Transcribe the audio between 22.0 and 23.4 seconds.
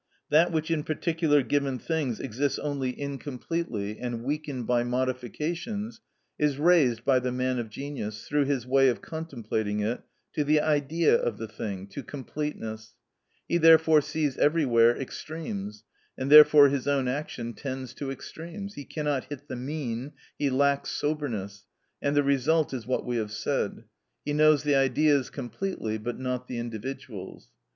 and the result is what we have